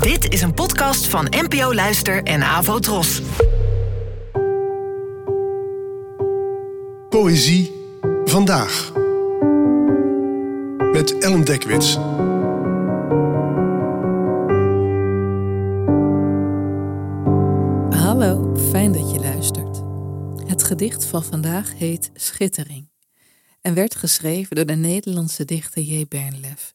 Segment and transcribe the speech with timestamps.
[0.00, 3.22] Dit is een podcast van NPO Luister en Avo Tros.
[7.08, 7.72] Poëzie
[8.24, 8.92] vandaag.
[10.92, 11.94] Met Ellen Dekwits.
[18.00, 19.82] Hallo, fijn dat je luistert.
[20.48, 22.90] Het gedicht van vandaag heet Schittering
[23.60, 26.04] en werd geschreven door de Nederlandse dichter J.
[26.08, 26.74] Bernlef,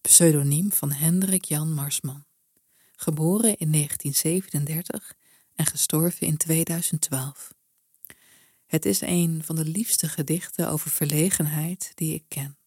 [0.00, 2.24] pseudoniem van Hendrik Jan Marsman,
[2.96, 5.14] geboren in 1937
[5.54, 7.54] en gestorven in 2012.
[8.66, 12.58] Het is een van de liefste gedichten over verlegenheid die ik ken.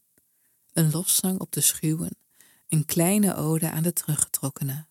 [0.74, 2.18] Een lofzang op de schuwen,
[2.68, 4.88] een kleine ode aan de teruggetrokkenen.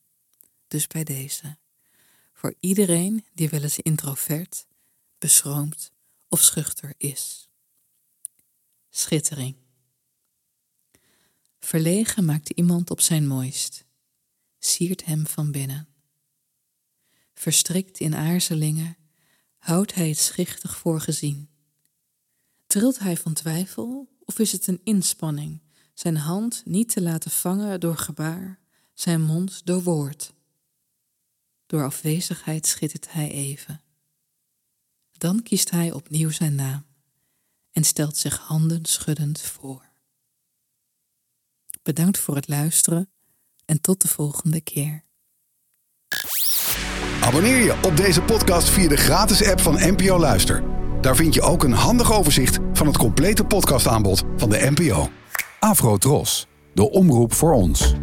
[0.69, 1.57] Dus bij deze.
[2.33, 4.67] Voor iedereen die wel eens introvert,
[5.19, 5.93] beschroomd
[6.29, 7.49] of schuchter is.
[8.91, 9.57] Schittering.
[11.59, 13.85] Verlegen maakt iemand op zijn mooist,
[14.59, 15.89] siert hem van binnen.
[17.35, 18.97] Verstrikt in aarzelingen
[19.59, 21.49] houdt hij het schichtig voor gezien.
[22.67, 25.61] Trilt hij van twijfel of is het een inspanning
[25.99, 28.59] zijn hand niet te laten vangen door gebaar,
[28.95, 30.33] zijn mond door woord?
[31.67, 33.83] Door afwezigheid schittert hij even.
[35.13, 36.87] Dan kiest hij opnieuw zijn naam
[37.71, 39.91] en stelt zich handen schuddend voor.
[41.83, 43.11] Bedankt voor het luisteren
[43.69, 45.05] en tot de volgende keer.
[47.21, 50.63] Abonneer je op deze podcast via de gratis app van NPO Luister.
[51.01, 55.09] Daar vind je ook een handig overzicht van het complete podcastaanbod van de NPO.
[55.59, 57.95] Afro Tros, de omroep voor ons.